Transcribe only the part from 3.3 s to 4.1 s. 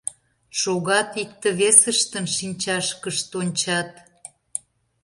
ончат.